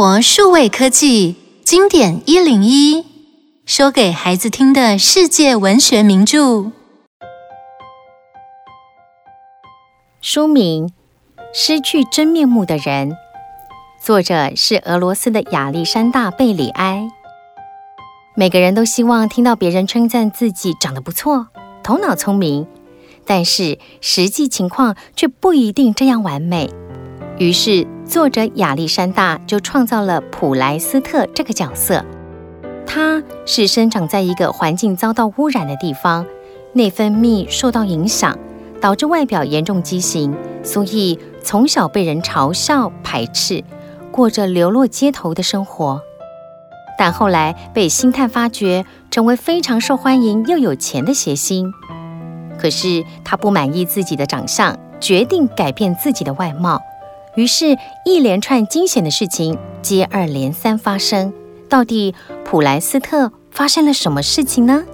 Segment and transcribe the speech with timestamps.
[0.00, 3.04] 活数位科技经典一零一，
[3.66, 6.72] 说给孩子听的世界文学名著。
[10.22, 10.88] 书名
[11.52, 13.10] 《失去真面目的人》，
[14.02, 17.06] 作者是俄罗斯的亚历山大·贝里埃。
[18.34, 21.48] 每个人都希望听到别人称赞自己长得不错、
[21.82, 22.66] 头脑聪明，
[23.26, 26.70] 但是实际情况却不一定这样完美。
[27.38, 32.04] 于是，作者亚历山大就创造了普莱斯特这个角色。
[32.84, 36.26] 他是生长在一个环境遭到污染的地方，
[36.72, 38.36] 内分泌受到影响，
[38.80, 43.62] 导致外表严重畸形，所以从小被人嘲笑、排斥，
[44.10, 46.02] 过着流落街头的生活。
[46.98, 51.72] 但后来被星探发掘，成为非常受欢迎又有钱的谐星。
[52.58, 56.82] 可是他不满意自己的长相，决定改变自己的外貌。
[57.36, 61.32] 于是，一连串惊险的事情接二连三发生。
[61.68, 62.14] 到底
[62.44, 64.84] 普莱斯特发生了什么事情呢？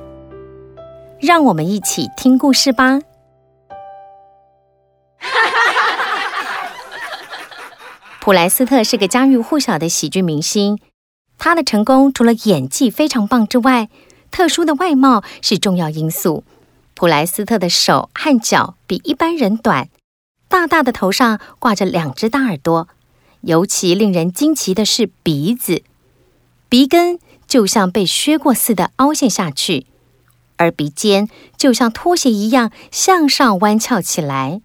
[1.19, 3.01] 让我们一起听故事吧。
[8.20, 10.78] 普莱斯特是个家喻户晓的喜剧明星，
[11.39, 13.89] 他的成功除了演技非常棒之外，
[14.31, 16.45] 特殊的外貌是重要因素。
[16.93, 19.89] 普莱斯特的手和脚比一般人短。
[20.57, 22.89] 大大的头上挂着两只大耳朵，
[23.43, 25.83] 尤其令人惊奇的是鼻子，
[26.71, 29.84] 鼻根就像被削过似的凹陷下去，
[30.57, 34.62] 而鼻尖就像拖鞋一样向上弯翘起来。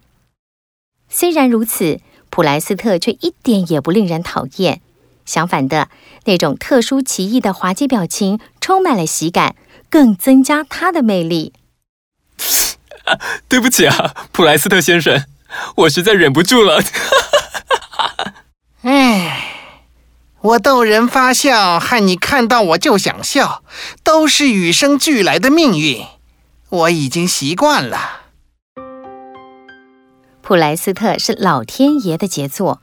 [1.10, 4.80] 虽然如此，普莱斯特却一点也不令人讨厌，
[5.26, 5.90] 相反的，
[6.24, 9.54] 那种特殊奇异的滑稽表情充满了喜感，
[9.90, 11.52] 更增加他的魅力。
[13.46, 15.26] 对不起啊，普莱斯特先生。
[15.76, 16.82] 我实在忍不住了。
[18.82, 19.44] 哎，
[20.40, 23.62] 我逗人发笑，和你看到我就想笑，
[24.02, 26.04] 都是与生俱来的命运。
[26.68, 28.22] 我已经习惯了。
[30.40, 32.80] 普莱斯特是老天爷的杰作，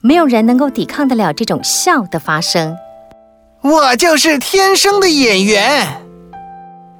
[0.00, 2.76] 没有人能够抵抗得了这种笑的发生。
[3.62, 6.02] 我就是天生的演员。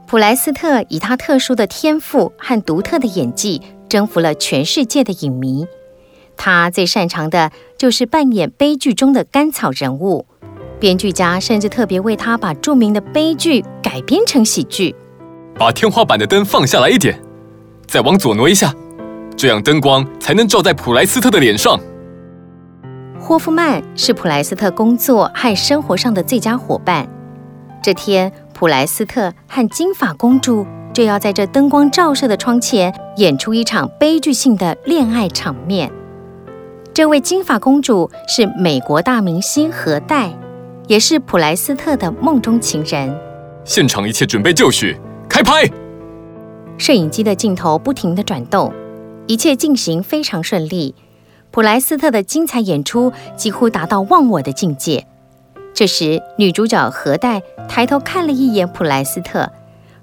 [0.07, 3.61] 普莱斯特以他特殊的天赋和独特的演技。
[3.89, 5.67] 征服了全世界的影迷。
[6.37, 10.27] 他最擅长的就是扮演悲剧中的甘草人物。
[10.79, 14.95] 编剧家甚至特别为他把著名的悲剧改编成喜剧。
[15.59, 17.19] 把天花板的灯放下来一点，
[17.87, 18.75] 再往左挪一下，
[19.35, 21.81] 这样灯光才能照在普莱斯特的脸上。
[23.19, 27.09] 霍夫曼是普莱斯特工作和生活上的最佳伙伴。
[27.83, 30.67] 这天，普莱斯特和金发公主。
[30.97, 35.93] 就要在这灯光照射的窗前演出一场悲剧性的恋爱场面。
[36.95, 40.33] 这位金发公主是美国大明星何黛，
[40.87, 43.15] 也是普莱斯特的梦中情人。
[43.63, 44.99] 现场一切准备就绪，
[45.29, 45.71] 开拍。
[46.79, 48.73] 摄影机的镜头不停地转动，
[49.27, 50.95] 一切进行非常顺利。
[51.51, 55.07] 普莱斯特的精彩演出几乎达到忘我的境界。
[55.75, 59.53] 这时，女主角何黛抬头看了一眼普莱斯特。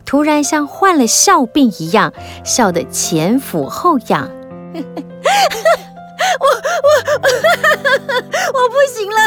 [0.05, 4.29] 突然像患了笑病一样，笑得前俯后仰。
[6.39, 6.47] 我
[6.83, 6.89] 我
[8.53, 9.17] 我不行了，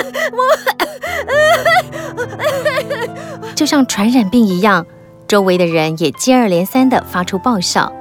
[3.43, 4.87] 我 就像传染病一样，
[5.29, 7.93] 周围的人也接二连三地发出爆笑，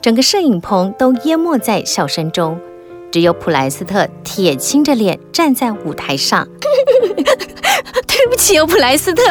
[0.00, 2.58] 整个摄影棚都淹没在笑声中，
[3.10, 6.48] 只有普莱斯特铁青着脸站在舞台上。
[8.06, 9.22] 对不起哦，普莱斯特，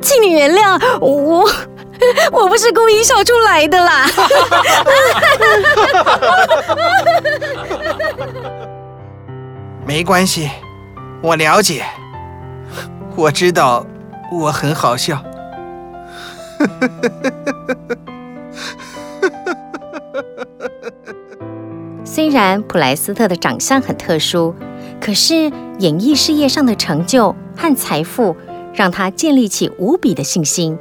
[0.00, 1.48] 请你原谅我。
[2.32, 4.06] 我不是故意笑出来的啦！
[9.86, 10.50] 没关系，
[11.22, 11.84] 我了解，
[13.16, 13.86] 我知道
[14.32, 15.22] 我很好笑。
[22.04, 24.54] 虽然普莱斯特的长相很特殊，
[25.00, 28.34] 可是演艺事业上的成就和财富
[28.72, 30.78] 让他建立起无比的信心。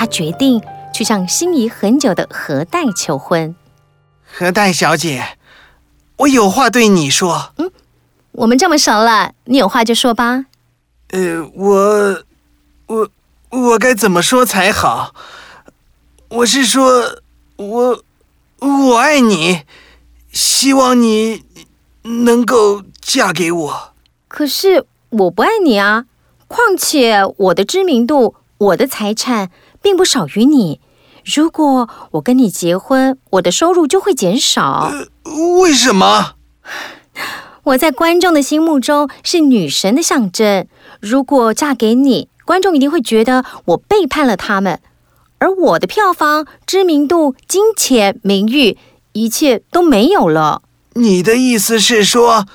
[0.00, 0.62] 他决定
[0.94, 3.54] 去向心仪很久的何代求婚。
[4.24, 5.36] 何代小姐，
[6.16, 7.52] 我有话对你说。
[7.58, 7.70] 嗯，
[8.32, 10.46] 我们这么熟了，你有话就说吧。
[11.08, 12.24] 呃，我，
[12.86, 13.10] 我，
[13.50, 15.14] 我该怎么说才好？
[16.30, 17.20] 我是说，
[17.56, 18.02] 我，
[18.60, 19.64] 我爱你，
[20.32, 21.44] 希望你
[22.04, 23.92] 能够嫁给我。
[24.28, 26.06] 可是我不爱你啊！
[26.48, 29.50] 况且我的知名度，我的财产。
[29.82, 30.80] 并不少于你。
[31.24, 34.90] 如果我跟你结婚，我的收入就会减少。
[34.90, 36.34] 呃，为什么？
[37.64, 40.66] 我在观众的心目中是女神的象征。
[40.98, 44.80] 如果嫁给你，观众一定会觉得我背叛了他们，
[45.38, 48.78] 而我的票房、知名度、金钱、名誉，
[49.12, 50.62] 一切都没有了。
[50.94, 52.46] 你的意思是说，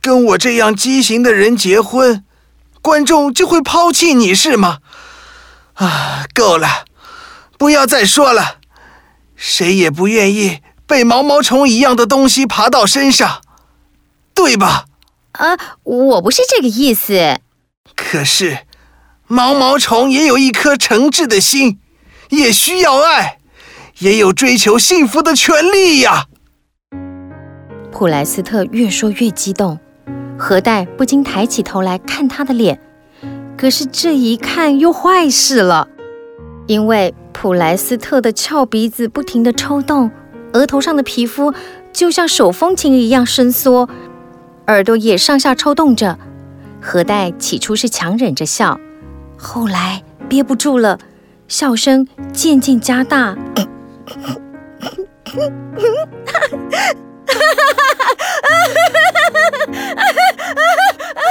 [0.00, 2.24] 跟我这样畸形的人结婚，
[2.80, 4.78] 观众就会抛弃你是吗？
[5.82, 6.84] 啊，够了，
[7.58, 8.58] 不要再说了。
[9.34, 13.40] 谁也不愿意被毛毛虫一样的东西爬到身上，
[14.32, 14.84] 对吧？
[15.32, 17.40] 啊，我不是这个意思。
[17.96, 18.58] 可是，
[19.26, 21.80] 毛毛虫也有一颗诚挚的心，
[22.28, 23.38] 也需要爱，
[23.98, 26.26] 也有追求幸福的权利呀。
[27.90, 29.80] 普莱斯特越说越激动，
[30.38, 32.80] 何代不禁抬起头来看他的脸。
[33.62, 35.86] 可是这一看又坏事了，
[36.66, 40.10] 因为普莱斯特的翘鼻子不停地抽动，
[40.52, 41.54] 额头上的皮肤
[41.92, 43.88] 就像手风琴一样伸缩，
[44.66, 46.18] 耳朵也上下抽动着。
[46.80, 48.80] 何代起初是强忍着笑，
[49.38, 50.98] 后来憋不住了，
[51.46, 53.36] 笑声渐渐加大。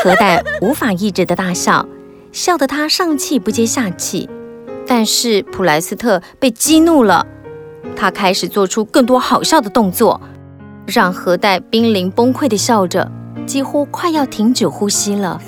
[0.01, 1.85] 何代无法抑制的大笑。
[2.31, 4.29] 笑得他上气不接下气，
[4.87, 7.25] 但是普莱斯特被激怒了，
[7.95, 10.19] 他开始做出更多好笑的动作，
[10.85, 13.11] 让何代濒临崩溃的笑着，
[13.45, 15.41] 几乎快要停止呼吸了。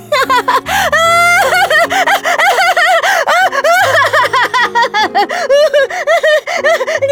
[7.01, 7.09] 你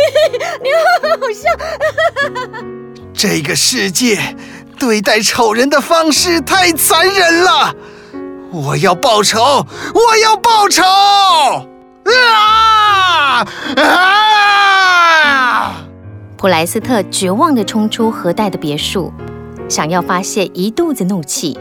[0.64, 0.70] 你
[1.02, 1.50] 好好笑！
[3.14, 4.36] 这个世界
[4.78, 7.74] 对待丑人的方式太残忍了。
[8.52, 9.66] 我要报仇！
[9.94, 10.84] 我要报仇！
[12.04, 13.48] 啊！
[13.78, 15.78] 啊！
[16.36, 19.14] 普莱斯特绝望地冲出何代的别墅，
[19.70, 21.58] 想要发泄一肚子怒气。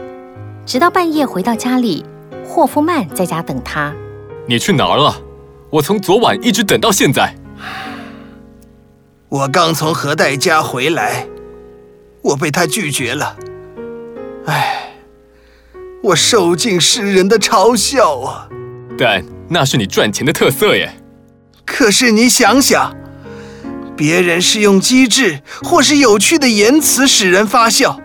[0.65, 2.05] 直到半夜回到家里，
[2.45, 3.93] 霍夫曼在家等他。
[4.45, 5.15] 你去哪儿了？
[5.69, 7.33] 我从昨晚一直等到现在。
[9.29, 11.25] 我刚从何代家回来，
[12.21, 13.37] 我被他拒绝了。
[14.45, 14.90] 唉。
[16.03, 18.47] 我受尽世人的嘲笑啊！
[18.97, 20.93] 但那是你赚钱的特色耶。
[21.65, 22.95] 可是你想想，
[23.95, 27.99] 别人是用机智或是有趣的言辞使人发笑，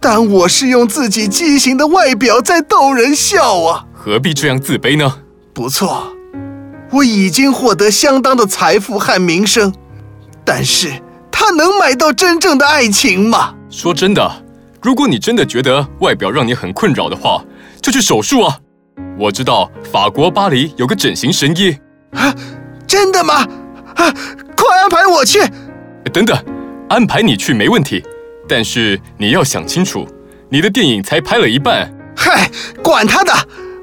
[0.00, 3.84] 但我是用自己畸形的外表在逗人笑啊！
[3.92, 5.18] 何必这样自卑呢？
[5.52, 6.12] 不错，
[6.92, 9.74] 我已经获得相当的财富和名声，
[10.44, 11.02] 但是
[11.32, 13.54] 他能买到真正的爱情吗？
[13.68, 14.45] 说真的。
[14.86, 17.44] 如果你真的觉得外表让你很困扰的话，
[17.82, 18.56] 就去手术啊！
[19.18, 21.76] 我知道法国巴黎有个整形神医。
[22.12, 22.32] 啊，
[22.86, 23.34] 真的吗？
[23.96, 24.14] 啊，
[24.56, 25.40] 快安排我去！
[26.12, 26.38] 等等，
[26.88, 28.00] 安排你去没问题，
[28.48, 30.06] 但是你要想清楚，
[30.48, 31.92] 你的电影才拍了一半。
[32.16, 32.48] 嗨，
[32.80, 33.32] 管他的，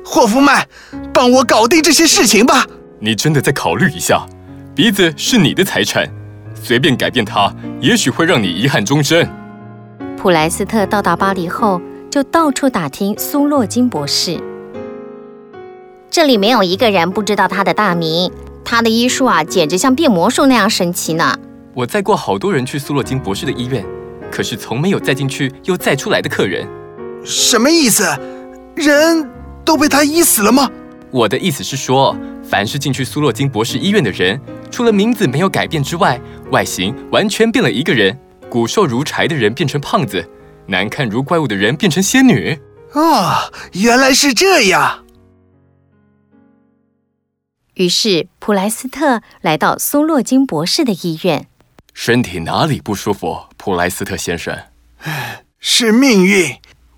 [0.05, 0.65] 霍夫曼，
[1.13, 2.65] 帮我搞定这些事情吧。
[3.01, 4.25] 你真的再考虑一下，
[4.73, 6.07] 鼻子是你的财产，
[6.55, 9.29] 随便改变它，也许会让你遗憾终身。
[10.23, 14.39] 普莱斯特到达巴黎后，就到处打听苏洛金博士。
[16.09, 18.31] 这里没有一个人不知道他的大名，
[18.63, 21.37] 他的医术啊，简直像变魔术那样神奇呢。
[21.73, 23.83] 我载过好多人去苏洛金博士的医院，
[24.31, 26.65] 可是从没有载进去又载出来的客人。
[27.25, 28.05] 什么意思？
[28.75, 29.29] 人
[29.65, 30.71] 都被他医死了吗？
[31.11, 34.39] 我的意思是说，凡是进去苏洛金博士医院的人，
[34.71, 36.17] 除了名字没有改变之外，
[36.49, 38.17] 外形完全变了一个人。
[38.53, 40.29] 骨瘦如柴的人变成胖子，
[40.67, 42.55] 难看如怪物的人变成仙女。
[42.91, 45.03] 哦，原来是这样。
[47.73, 51.47] 于是普莱斯特来到苏洛金博士的医院。
[51.95, 54.55] 身体哪里不舒服，普莱斯特先生？
[55.57, 56.55] 是命运，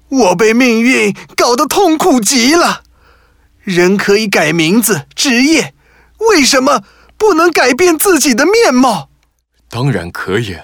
[0.09, 2.83] 我被命运搞得痛苦极了。
[3.63, 5.73] 人可以改名字、职业，
[6.17, 6.83] 为什么
[7.15, 9.09] 不能改变自己的面貌？
[9.69, 10.57] 当然可以。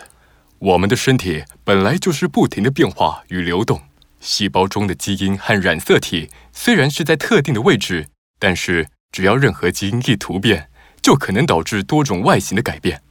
[0.62, 3.82] 我们的身体本来就是不停的变化与流动，
[4.20, 10.70] 细胞中的基因和染色体虽然是在特定的位置，但是只要任何基因一突变，
[11.02, 13.02] 就可能导致多种外形的改变。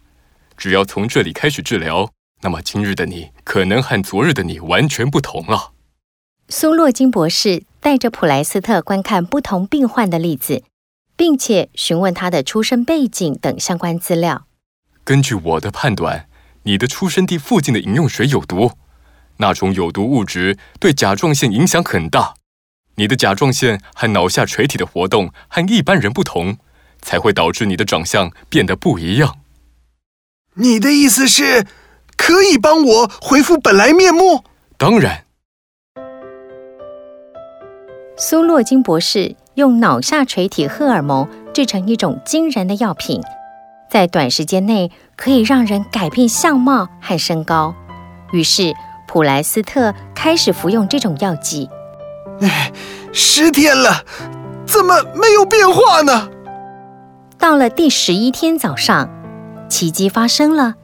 [0.56, 5.72] 只要从这里开始治疗，那么今日的你可能和昨日的你完全不同了。
[6.48, 10.62] 苏洛金博士带着普莱斯特观看不同病患的例子，
[11.16, 14.46] 并且询问他的出生背景等相关资料。
[15.02, 16.28] 根据我的判断。
[16.64, 18.72] 你的出生地附近的饮用水有毒
[19.38, 22.34] 那种有毒物质对甲状腺影响很大。
[22.96, 26.58] 你的甲状腺和脑下垂体的活动和一般人不同
[27.00, 29.38] 才会导致你的长相变得不一样。
[30.54, 31.66] 你的意思是
[32.16, 34.44] 可以帮我恢复本来面目？
[34.76, 35.24] 当然。
[38.18, 43.22] 苏洛金博士用脑下垂体荷尔蒙制成一种惊人的药品
[43.90, 47.74] 在短时间内可以让人改变相貌和身高。
[48.32, 48.72] 于是
[49.08, 51.68] 普莱斯特开始服用这种药剂。
[52.40, 52.72] 哎，
[53.12, 54.04] 十天了，
[54.64, 56.28] 怎么没有变化呢？
[57.36, 59.10] 到了第十一天早上，
[59.68, 60.74] 奇迹发生了。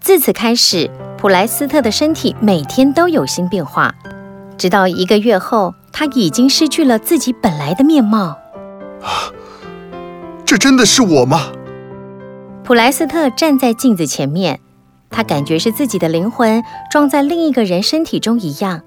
[0.00, 3.94] 自此开始，普莱斯特的身体每天都有新变化，
[4.58, 8.36] 直到一个月后，他已经失去了自己本来的面貌。
[9.02, 9.32] 啊，
[10.44, 11.48] 这真的是我吗？
[12.64, 14.58] 普莱斯特站在镜子前面，
[15.10, 18.80] 他感觉是自己的灵魂装在另一个人身体中一样。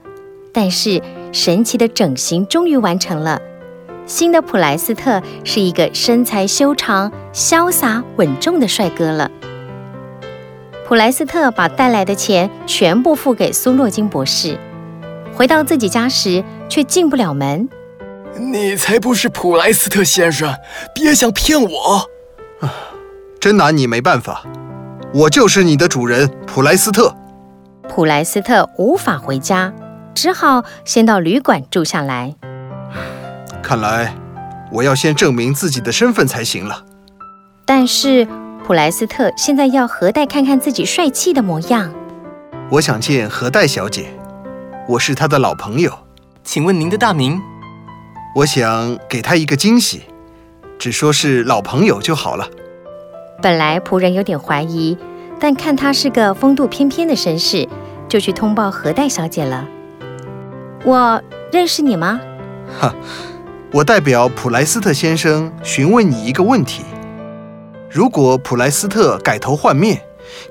[0.52, 1.00] 但是
[1.32, 3.40] 神奇的整形终于完成了，
[4.08, 9.30] 新的普莱斯特是一个身材修长、潇洒稳重的帅哥了。
[10.88, 14.58] 普莱斯特把带来的钱全部付给苏洛金博士，
[15.36, 17.70] 回到自己家时却进不了门。
[18.40, 20.56] 你才不是普莱斯特先生，
[20.96, 22.10] 别想骗我！
[23.38, 24.44] 啊，真拿你没办法，
[25.14, 27.16] 我就是你的主人普莱斯特。
[27.88, 29.74] 普莱斯特无法回家，
[30.14, 32.36] 只好先到旅馆住下来。
[33.62, 34.16] 看来
[34.72, 36.84] 我要先证明自己的身份才行了。
[37.66, 38.28] 但是。
[38.66, 41.90] 普莱斯特现在要何代看看自己帅气的模样。
[42.70, 44.10] 我想见何代小姐，
[44.90, 46.00] 我是她的老朋友。
[46.44, 47.40] 请问您的大名？
[48.36, 50.02] 我想给她一个惊喜，
[50.78, 52.46] 只说是老朋友就好了。
[53.42, 54.98] 本来仆人有点怀疑，
[55.40, 57.68] 但看他是个风度翩翩的绅士，
[58.10, 59.68] 就去通报何代小姐了。
[60.84, 62.20] 我认识你吗？
[62.80, 62.94] 哈，
[63.72, 66.84] 我代表普莱斯特先生询问你一个问题。
[67.90, 70.02] 如果普莱斯特改头换面，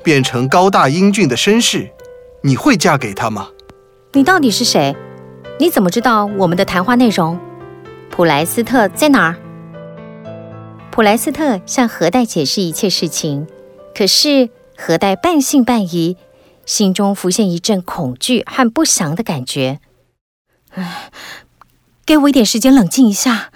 [0.02, 1.90] 变成高大英俊的绅士，
[2.43, 3.49] 你会嫁给他吗？
[4.12, 4.95] 你到底是谁？
[5.59, 7.38] 你怎么知道我们的谈话内容？
[8.11, 9.37] 普莱斯特在哪儿？
[10.97, 13.47] 普莱斯特向何代解释一切事情，
[13.95, 14.49] 可是
[14.79, 16.17] 何代半信半疑，
[16.65, 19.79] 心中浮现一阵恐惧和不祥的感觉。
[20.71, 21.12] 唉，
[22.07, 23.53] 给我一点时间冷静一下。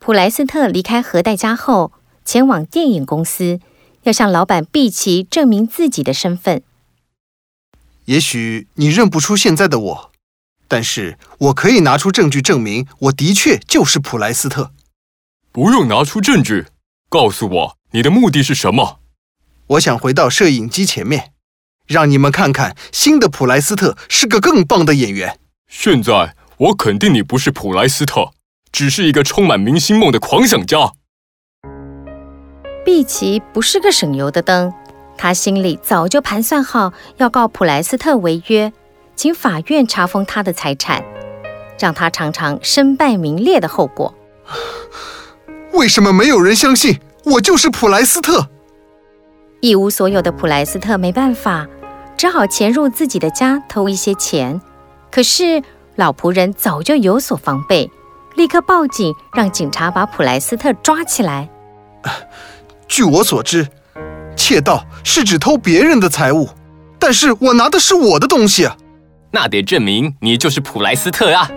[0.00, 1.92] 普莱斯特离开何代家后。
[2.24, 3.60] 前往电影公司，
[4.02, 6.62] 要向老板毕奇证明自己的身份。
[8.06, 10.12] 也许你认不出现在的我，
[10.66, 14.72] 但是我可以拿出证据证明我的确就是普莱斯特。
[15.58, 16.66] 不用拿出证据，
[17.08, 19.00] 告诉我你的目的是什么？
[19.70, 21.32] 我想回到摄影机前面，
[21.84, 25.36] 让你们看看新的普莱斯特是个更棒的演员。
[25.68, 28.30] 现在我肯定你不是普莱斯特，
[28.70, 30.92] 只是一个充满明星梦的狂想家。
[32.84, 34.72] 碧琪不是个省油的灯，
[35.16, 38.72] 他心里早就盘算好要告普莱斯特违约，
[39.16, 41.02] 请法院查封他的财产，
[41.80, 44.14] 让他尝尝身败名裂的后果。
[45.78, 48.48] 为什么没有人相信我就是普莱斯特？
[49.60, 51.68] 一无所有的普莱斯特没办法，
[52.16, 54.60] 只好潜入自己的家偷一些钱。
[55.08, 55.62] 可是
[55.94, 57.88] 老仆人早就有所防备，
[58.34, 61.48] 立刻报警，让警察把普莱斯特抓起来。
[62.88, 63.68] 据我所知，
[64.34, 66.48] 窃盗是指偷别人的财物，
[66.98, 68.76] 但是我拿的是我的东西啊。
[69.30, 71.48] 那得证明你就是普莱斯特啊！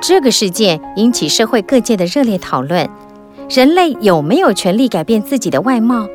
[0.00, 2.88] 这个事件引起社会各界的热烈讨论：
[3.48, 6.08] 人类有没有权利改变自己的外貌？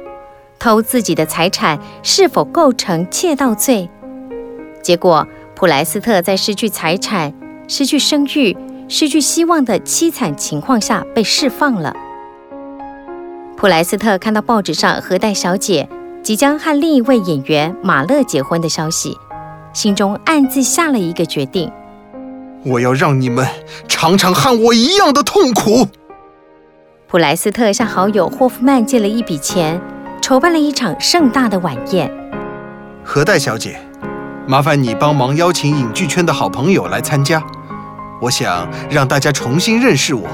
[0.57, 3.89] 偷自己的财产是否构成窃盗罪？
[4.81, 7.33] 结果，普莱斯特在失去财产、
[7.67, 8.57] 失去声誉、
[8.87, 11.95] 失去希望的凄惨情况下被释放了。
[13.55, 15.87] 普莱斯特看到报纸上何代小姐
[16.23, 19.15] 即将和另一位演员马勒结婚的消息，
[19.71, 21.71] 心中暗自下了一个决定：
[22.65, 23.47] 我要让你们
[23.87, 25.87] 尝尝和我一样的痛苦。
[27.09, 29.81] 普莱斯特向好友霍夫曼借了一笔钱，
[30.21, 32.07] 筹办了一场盛大的晚宴。
[33.03, 33.79] 何代小姐，
[34.45, 37.41] 麻烦你帮忙邀请影剧圈的好朋友来参加，
[38.21, 40.27] 我想让大家重新认识我。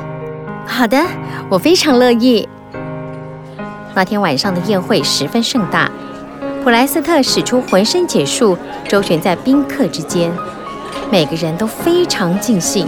[0.67, 1.01] 好的，
[1.47, 2.45] 我非常乐意。
[3.93, 5.89] 那天晚上的宴会十分盛大，
[6.61, 10.29] 普莱斯特使出浑身解数周旋在宾客之间，
[11.09, 12.85] 每个人都非常尽兴。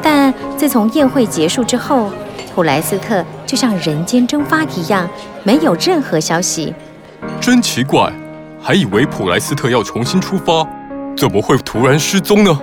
[0.00, 2.10] 但自从宴会结束之后，
[2.54, 5.08] 普莱斯特就像人间蒸发一样，
[5.42, 6.74] 没有任何消息。
[7.40, 8.12] 真奇怪，
[8.60, 10.66] 还以为普莱斯特要重新出发，
[11.16, 12.60] 怎么会突然失踪呢？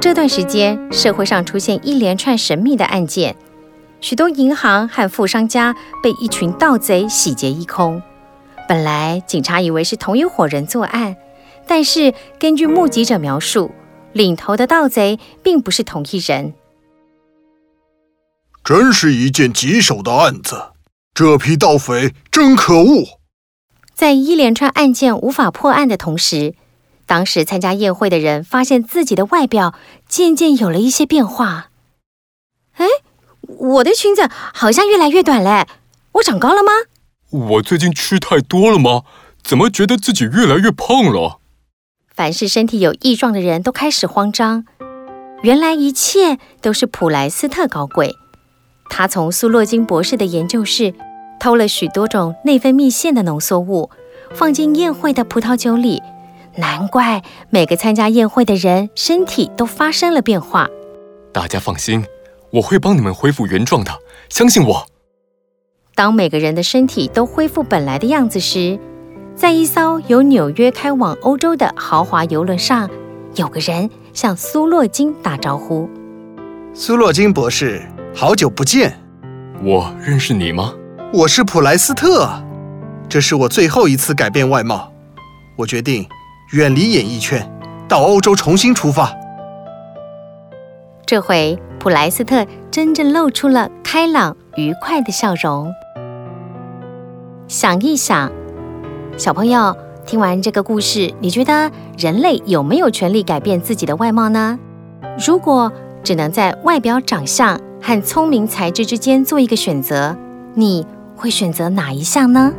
[0.00, 3.36] 这段时间，社会上出现一连串神秘的案件。
[4.00, 8.02] 许多银行和富商家被一群盗贼洗劫一空。
[8.68, 11.14] 本来警察以为是同一伙人作案，
[11.68, 13.70] 但是根据目击者描述，
[14.12, 16.54] 领头的盗贼并不是同一人。
[18.64, 20.72] 真是一件棘手的案子，
[21.12, 23.18] 这批盗匪真可恶。
[23.92, 26.54] 在一连串案件无法破案的同时，
[27.04, 29.74] 当时参加宴会的人发现自己的外表
[30.08, 31.70] 渐渐有了一些变化。
[32.74, 32.86] 哎，
[33.48, 35.66] 我的裙子好像越来越短嘞，
[36.12, 36.70] 我长高了吗？
[37.30, 39.02] 我最近吃太多了吗？
[39.42, 41.40] 怎么觉得自己越来越胖了？
[42.14, 44.64] 凡是身体有异状的人都开始慌张。
[45.42, 48.16] 原来一切都是普莱斯特搞鬼。
[48.94, 50.92] 他从苏洛金博士的研究室
[51.40, 53.88] 偷了许多种内分泌腺的浓缩物，
[54.34, 56.02] 放进宴会的葡萄酒里。
[56.56, 60.68] 难怪每个参加宴会的人身体都发生了变化。
[61.32, 62.04] 大家放心，
[62.50, 63.90] 我会帮你们恢复原状的，
[64.28, 64.86] 相信我。
[65.94, 68.78] 当每个人的身体都恢复本来的样子时，
[69.34, 72.90] 在一艘由纽约开往欧洲的豪华游轮上，
[73.36, 75.88] 有个人向苏洛金打招呼
[76.74, 77.82] ：“苏洛金博士。”
[78.14, 78.94] 好久不见，
[79.64, 80.74] 我认识你吗？
[81.14, 82.28] 我是普莱斯特，
[83.08, 84.92] 这是我最后一次改变外貌。
[85.56, 86.06] 我决定
[86.52, 87.50] 远离演艺圈，
[87.88, 89.10] 到欧洲重新出发。
[91.06, 95.72] 这回普莱斯特真正露出了开朗愉快的笑容。
[97.48, 98.30] 想一想，
[99.16, 104.58] 小朋友，听完这个故事，你觉得人类有没有权利改变自己的外貌呢？
[105.26, 105.72] 如果
[106.04, 110.16] 只能在外表长相和聪明才智之间做一个选择，
[110.54, 110.86] 你
[111.16, 112.52] 会选择哪一项呢？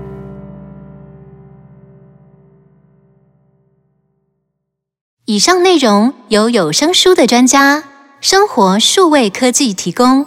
[5.26, 7.86] 以上内容由有声书的专家
[8.20, 10.26] 生活数位科技提供。